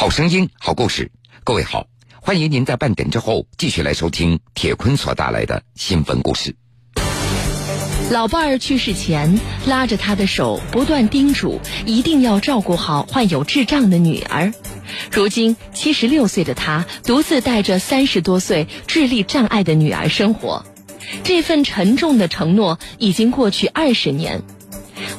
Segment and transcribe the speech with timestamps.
[0.00, 1.12] 好声音，好故事。
[1.44, 1.86] 各位好，
[2.22, 6.56] 欢迎您在半点之后继续来收听铁坤所带来的新闻故事。
[8.10, 14.54] 老伴儿去世前，拉着他的手，不断叮嘱一定要照顾好患有智障的女儿。
[15.12, 20.64] 如今七十六岁的他，独自带着三十多岁智力障碍的女儿生活。
[21.24, 24.40] 这份沉重的承诺已经过去二十年。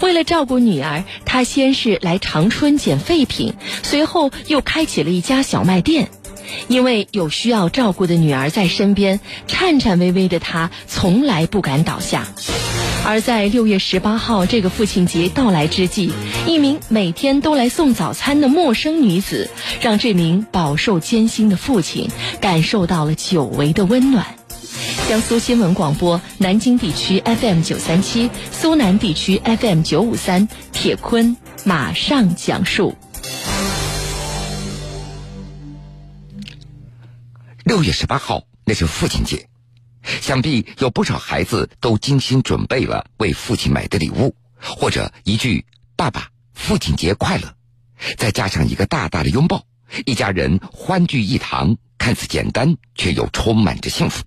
[0.00, 6.08] 为了照顾女儿，他先是来长春捡废品，随后又开起了一家小卖店。
[6.66, 12.26] 因为有需要照顾的女儿在身边，颤颤巍巍的他从来不敢倒下。
[13.06, 16.12] 而在六月十八号这个父亲节到来之际，
[16.46, 19.48] 一名每天都来送早餐的陌生女子，
[19.80, 24.39] 让这名饱受艰辛的父亲感受到了久违的温暖。
[25.10, 32.94] 江苏新闻广播南京地区 FM 九三七，苏南地区 FM 九五三，铁坤马上讲述。
[37.64, 39.48] 六月十八号，那是父亲节，
[40.20, 45.66] 想必有不少孩子都精心准备了为父亲买的礼物，或者一句
[45.98, 47.52] “爸爸，父亲节快乐”，
[48.16, 49.64] 再加上一个大大的拥抱，
[50.06, 54.22] 一家人欢聚一堂，看似简单，却又充满着幸福。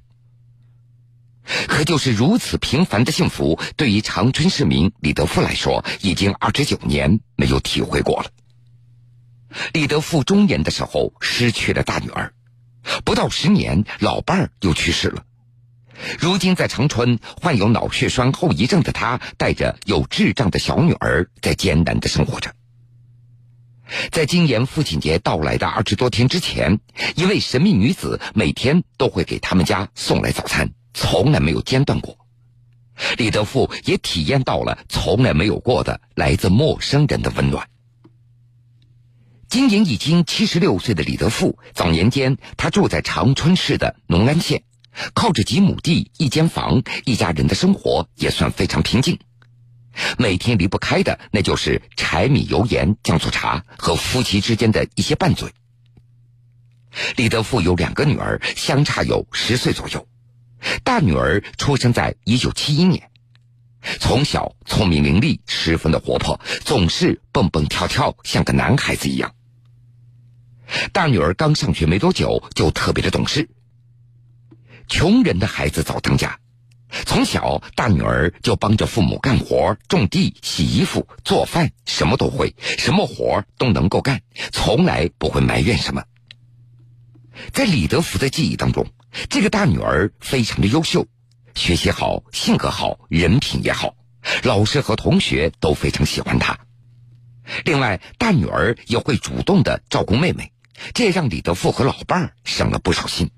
[1.68, 8.30] 可就是如此平凡的幸福，对于长春市民李德富来说，已经二十九年没有体会过了。
[9.74, 12.34] 李德富中年的时候失去了大女儿，
[13.04, 15.24] 不到十年，老伴儿又去世了。
[16.20, 22.52] 如今在长春患有脑血栓后遗症的他，带着有智障的小女儿，在艰难的生活着。
[24.12, 26.80] 在今年父亲节到来的二十多天之前，
[27.16, 30.72] 一位神秘女子每天都会给他们家送来早餐。
[30.94, 32.18] 从来没有间断过，
[33.18, 37.68] 李德富也体验到了从来没有过的来自陌生人的温暖。
[39.50, 44.64] 今年已经七十六岁的李德富，早年间他住在长春市的农安县，
[45.14, 49.20] 靠着几亩地一间房，一家人的生活也算非常平静。
[50.18, 55.52] 每天离不开的那就是柴米油盐酱醋茶和夫妻之间的一些拌嘴。
[57.16, 60.08] 李德富有两个女儿，相差有十岁左右。
[60.84, 63.10] 大女儿出生在一九七一年，
[64.00, 69.34] 从小聪明伶俐，十分的活泼，总是蹦蹦跳跳，像个男孩子一样。
[70.92, 73.50] 大女儿刚上学没多久，就特别的懂事。
[74.88, 76.38] 穷人的孩子早当家，
[77.06, 84.22] 从小大女儿就帮着父母干活、种地、洗衣服、做饭，什么都会，什么活都能够干，
[84.52, 86.04] 从来不会埋怨什么。
[87.54, 88.86] 在李德福的记忆当中。
[89.29, 91.07] 这个大女儿非常的优秀，
[91.56, 93.96] 学习好，性格好，人品也好，
[94.44, 96.57] 老师和同学都非常喜欢她。
[97.66, 100.52] 另外，大女儿也会主动的照顾妹妹，
[100.94, 103.29] 这让李德富和老伴儿省了不少心。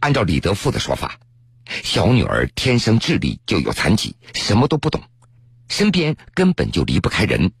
[0.00, 1.18] 按照李德富的说法，
[1.66, 5.02] 小女儿天生智力就有残疾，什么都不懂，
[5.68, 7.52] 身边根本就离不开人。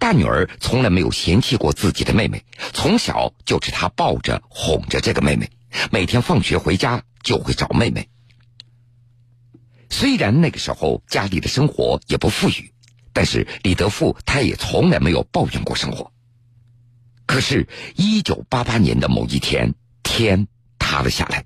[0.00, 5.48] 大女儿从来没有嫌弃过自己的妹妹，从小就是她抱着哄着这个妹妹。
[5.90, 8.08] 每天放学回家就会找妹妹。
[9.90, 12.72] 虽然那个时候家里的生活也不富裕，
[13.12, 16.12] 但是李德富他也从来没有抱怨过生活。
[17.26, 20.48] 可是，一九八八年的某一天，天
[20.78, 21.44] 塌了下来。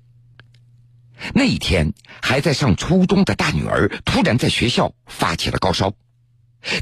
[1.33, 5.93] 那一天，还在上初中的大女儿突然在学校发起了高烧，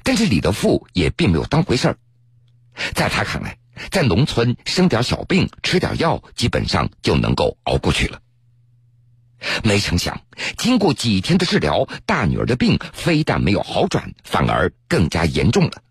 [0.04, 1.98] 但是李德富也并没有当回事儿，
[2.94, 3.58] 在他看来。
[3.90, 8.20] 在农村生点小病，吃点药，基本上就能够熬过去了。
[9.64, 10.22] 没成想，
[10.58, 15.82] 经过几天的治疗，大女儿的病非但没有好转，反而更加严重了。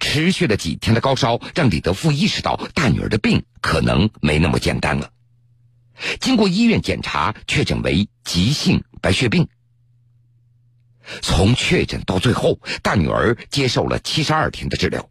[0.00, 5.12] 持续了几天的高烧，让李德富意识到大女儿的病可能没那么简单了。
[6.18, 9.48] 经过医院检查，确诊为急性白血病。
[11.22, 15.08] 从确诊到最后，大女儿接受了七十二天的治疗。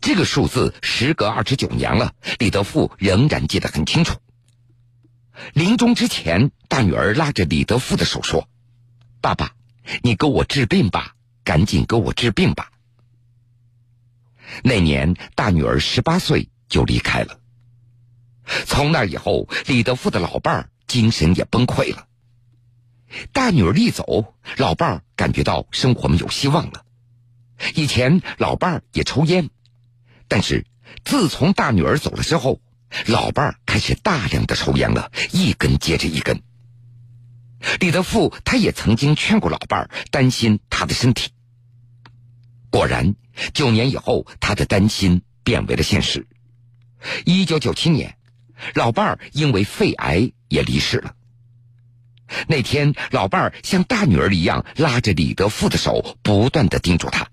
[0.00, 4.18] 这个数字时隔二十九年了，李德富仍然记得很清楚。
[5.54, 8.48] 临终之前，大女儿拉着李德富的手说
[9.20, 9.54] ：“爸爸，
[10.02, 12.70] 你给我治病吧，赶紧给我治病吧。”
[14.62, 17.40] 那年大女儿十八岁就离开了。
[18.66, 22.06] 从那以后，李德富的老伴儿精神也崩溃了。
[23.32, 26.84] 大女儿一走，老伴儿感觉到生活没有希望了。
[27.74, 29.50] 以前老伴儿也抽烟。
[30.32, 30.64] 但是，
[31.04, 32.58] 自从大女儿走了之后，
[33.06, 36.40] 老伴儿开始大量的抽烟了，一根接着一根。
[37.80, 41.32] 李德富他也曾经劝过老伴儿，担心他的身体。
[42.70, 43.14] 果然，
[43.52, 46.26] 九年以后，他的担心变为了现实。
[47.26, 48.16] 一九九七年，
[48.72, 51.14] 老伴儿因为肺癌也离世了。
[52.48, 57.28] 那天，老伴儿像大女儿一样拉着李德富的手，不断的叮嘱他：“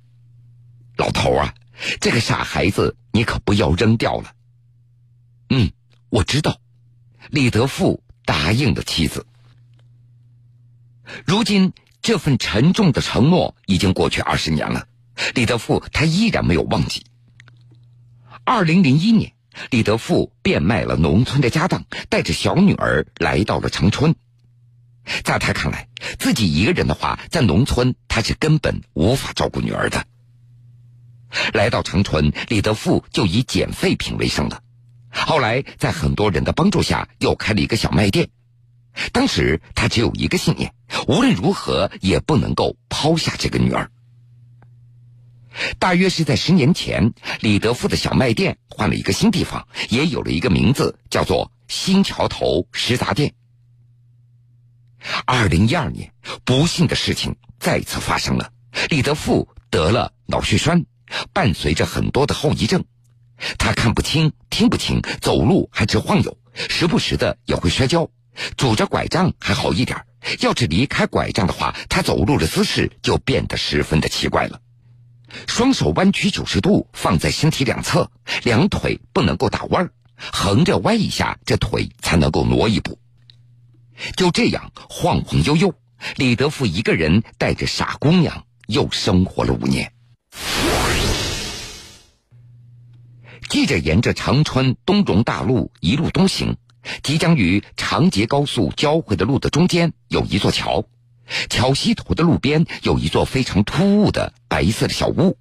[0.99, 1.53] 老头啊，
[1.99, 4.33] 这个傻孩子，你可不要扔掉了。”
[5.49, 5.71] 嗯，
[6.09, 6.59] 我知道。
[7.29, 9.25] 李德富答应了妻子。
[11.25, 14.87] 如今，这份沉重的承诺已经过去二十年了，
[15.35, 17.05] 李德富他依然没有忘记。
[18.43, 19.33] 二零零一年，
[19.69, 24.15] 李德富变卖了农村的家当，带着小女儿来到了长春。
[25.23, 25.87] 在他看来，
[26.17, 30.05] 自己一个人的话，在农村他是根本无法照顾女儿的。
[31.53, 34.61] 来到长春，李德富就以捡废品为生了。
[35.11, 38.29] 后来，在很多人的帮助下，又开了一个小卖店。
[39.11, 40.73] 当时他只有一个信念：
[41.07, 43.91] 无论如何也不能够抛下这个女儿。
[45.77, 53.33] 大约是在十年前，李德富的小卖店换了一个新地方，也有了一个名字，叫做新桥头食杂店。
[55.25, 58.51] 二零一二年，不幸的事情再次发生了，
[58.89, 60.85] 李德富得了脑血栓，
[61.33, 62.83] 伴随着很多的后遗症。
[63.57, 68.09] 他看不清、听不清，走路还直晃悠，时不时的也会摔跤。
[68.57, 70.05] 拄着拐杖还好一点，
[70.39, 74.61] 要是离开拐杖的话，他走路的姿势就变得十分的奇怪了。
[75.47, 78.11] 双手弯曲九十度放在身体两侧，
[78.43, 82.99] 两腿不能够打弯，横着歪一下，这腿才能够挪一步。
[84.15, 85.73] 就这样晃晃悠悠，
[86.15, 89.91] 李德富一个人带着傻姑娘又生活了五年。
[93.49, 96.57] 记者沿着长春东荣大路一路东行，
[97.01, 100.85] 即将与长捷高速交汇的路的中间有一座桥，
[101.49, 105.35] 桥西头的路边有一座非常突兀的白色的小屋，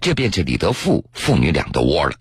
[0.00, 2.14] 这便是李德富父女俩的窝了。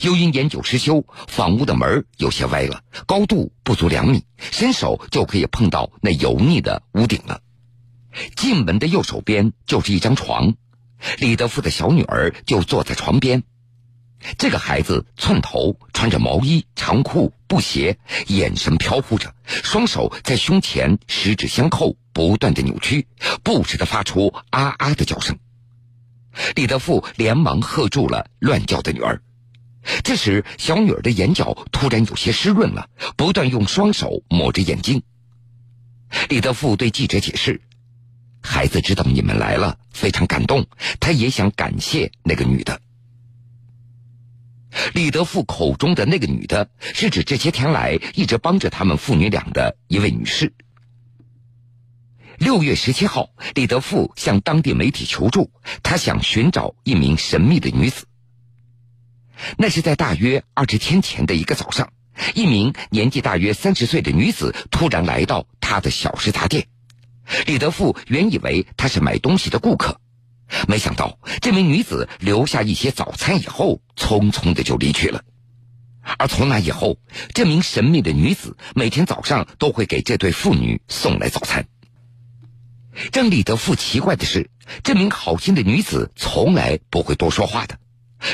[0.00, 7.42] 由于年久失修，房屋的门有些歪了，高度不足两米，伸手就可以碰到那油腻的屋顶了。
[8.36, 10.54] 进门的右手边就是一张床，
[11.18, 13.42] 李德富的小女儿就坐在床边。
[14.38, 17.98] 这个孩子寸头，穿着毛衣、长裤、布鞋，
[18.28, 23.06] 眼神飘忽着，双手在胸前十指相扣，不断的扭曲，
[23.42, 25.38] 不时的发出啊啊的叫声。
[26.56, 29.22] 李德富连忙喝住了乱叫的女儿。
[30.02, 35.02] 这时，小女儿的眼角突然有些湿润了，不断用双手抹着眼睛。
[36.30, 37.60] 李德富对记者解释
[38.40, 40.66] ：“孩子知道你们来了，非常感动，
[40.98, 42.80] 他也想感谢那个女的。”
[44.92, 50.52] 李德富口中的那个女的，是指这些天来一直帮着他们父女俩的一位女士。
[52.38, 58.06] 六月十七号，李德富向当地媒体求助，他想寻找一名神秘的女子。
[59.56, 61.92] 那是在大约二十天前的一个早上，
[62.34, 66.66] 一名年纪大约三十岁的女子突然来到他的小食杂店。
[67.46, 70.00] 李德富原以为她是买东西的顾客。
[70.68, 75.22] 没想到，这名女子留下一些早餐以后，匆匆的就离去了。
[76.18, 76.98] 而从那以后，
[77.32, 81.66] 这名神秘的女子每天早上都会给这对父女送来早餐。
[83.12, 84.50] 让李德富奇怪的是，
[84.82, 87.78] 这名好心的女子从来不会多说话的。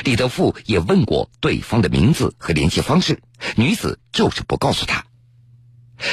[0.03, 3.21] 李德富也问过对方的名字和联系方式，
[3.55, 5.05] 女子就是不告诉他。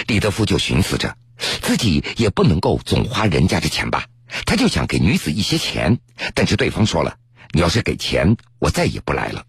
[0.06, 1.16] 李德富就寻思着，
[1.60, 4.06] 自己也不能够总花人家的钱吧。
[4.48, 5.98] 他就想给女子一些钱，
[6.34, 7.18] 但是对方说了
[7.52, 9.44] ：“你要是给钱，我再也不来了。”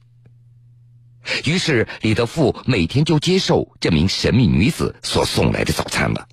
[1.46, 6.28] 于是李德富每天就接受这名神秘女子所送来的早餐了，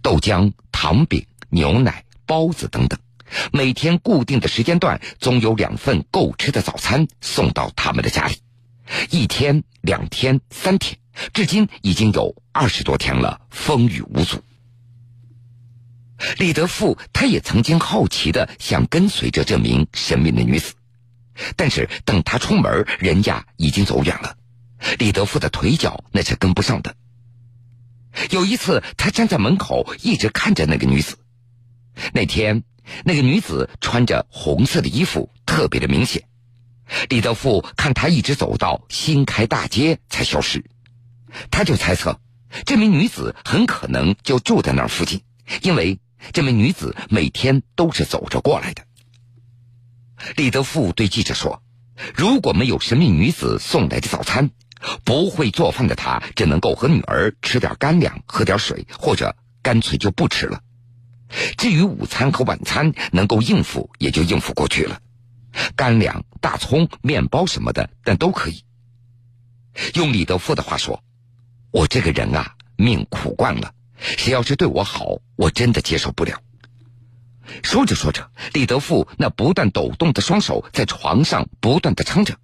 [0.00, 2.98] 豆浆、糖饼、牛奶、包子等等，
[3.52, 8.36] 每天固定的时间段总有两份够吃的早餐送到他们的家里，
[9.10, 10.96] 一天、两天、三天，
[11.34, 14.42] 至今已经有二十多天了，风雨无阻。
[16.38, 20.74] 李德富，他也曾经好奇的想跟随着这名神秘的女子，
[21.56, 24.36] 但是等他出门，人家已经走远了，
[24.98, 26.94] 李德富的腿脚那是跟不上的。
[28.30, 31.18] 有一次，他站在门口一直看着那个女子。
[32.12, 32.62] 那天，
[33.04, 36.22] 那个女子穿着红色的衣服，特别的明显。
[37.08, 40.64] 李德富看她一直走到新开大街才消失，
[41.50, 42.20] 他就猜测，
[42.64, 45.20] 这名女子很可能就住在那附近，
[45.62, 45.98] 因为。
[46.32, 48.82] 这名女子每天都是走着过来的。
[50.36, 51.62] 李德富对记者说
[52.16, 54.50] ：“如果没有神秘女子送来的早餐，
[55.04, 60.62] 不会做饭的他只能够和女儿吃点干粮，喝点水，或者干脆就不吃了。
[61.56, 65.00] 至于午餐和晚餐，能够应付也就应付过去了。
[65.76, 68.64] 干粮、大葱、面包什么的，但都可以。
[69.94, 71.02] 用李德富的话说
[71.72, 73.72] ：“我这个人啊，命苦惯了，
[74.04, 76.40] 谁要是对我好，我真的接受不了。”
[77.62, 82.34] 说着说着，李德富那不断抖动的双手在床上不断的撑着，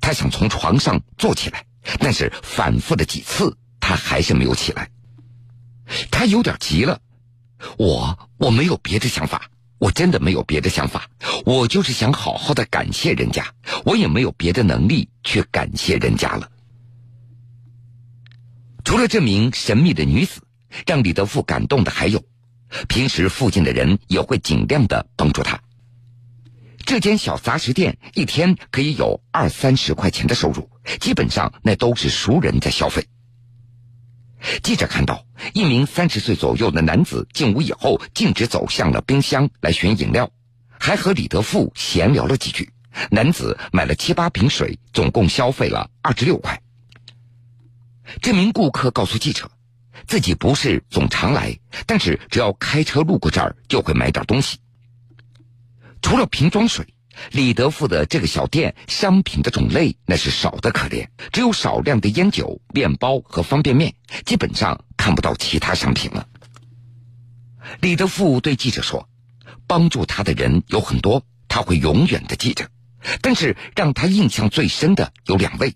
[0.00, 1.64] 他想从床上坐起来，
[1.98, 4.88] 但是反复的几次，他还是没有起来。
[6.10, 7.00] 他有点急了，
[7.76, 11.10] 我我没有别的想法，我真的没有别的想法，
[11.44, 13.52] 我就是想好好的感谢人家，
[13.84, 16.48] 我也没有别的能力去感谢人家了。
[18.84, 20.40] 除了这名神秘的女子，
[20.86, 22.22] 让李德富感动的还有。
[22.88, 25.60] 平时附近的人也会尽量的帮助他。
[26.84, 30.68] 这间小杂食店一天可以有二三十块钱的收入，
[31.00, 33.06] 基本上那都是熟人在消费。
[34.62, 40.30] 记者看到一名三十岁左右的男子进屋以后，径直走向了冰箱来寻饮料，
[40.78, 42.70] 还和李德富闲聊了几句。
[43.10, 46.60] 男子买了七八瓶水，总共消费了二十六块。
[48.20, 49.50] 这名顾客告诉记者。
[50.06, 54.58] 自己不是总常来，但是只要开车路过这儿，就会买点东西。
[56.02, 56.86] 除了瓶装水，
[57.30, 63.94] 李德富的这个小店商品的种类那是少得可怜，只有少量的烟酒、面包和方便面，
[64.26, 66.26] 基本上看不到其他商品了。
[67.80, 69.08] 李德富对记者说
[69.66, 72.68] ：“帮助他的人有很多，他会永远的记着。
[73.22, 75.74] 但是让他印象最深的有两位，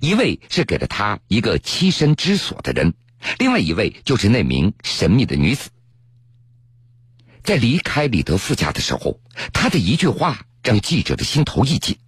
[0.00, 2.94] 一位是给了他一个栖身之所的人。”
[3.38, 5.70] 另外一位就是那名神秘的女子，
[7.42, 9.20] 在离开李德富家的时候，
[9.52, 11.98] 他的一句话让记者的心头一紧。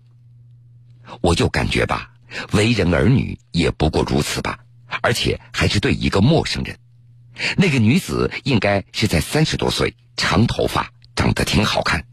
[1.20, 2.12] 我就感觉吧，
[2.52, 4.58] 为人儿女也不过如此吧，
[5.02, 6.78] 而且还是对一个陌生人。
[7.56, 12.06] 那个女子应该是在三十多岁，长头发，长得挺好看。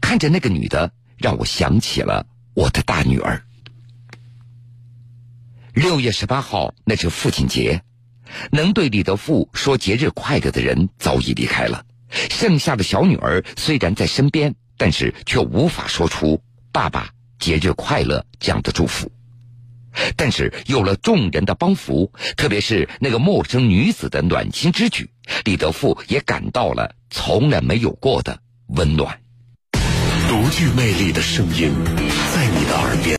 [0.00, 3.44] 看着那个女的，让我想起了我的大女儿。
[5.74, 7.82] 六月十八号，那是父亲节。
[8.50, 11.84] 能对李德富说节日快乐的人早已离开了，
[12.30, 19.10] 剩下的小女儿虽然在身边，但是却无法说出“爸爸节日快乐”这样的祝福。
[20.16, 25.10] 但是有了众人的帮扶，特别是那个陌生女子的暖心之举，
[25.44, 29.20] 李德富也感到了从来没有过的温暖。
[30.28, 31.70] 独具魅力的声音，
[32.32, 33.10] 在你的耳边。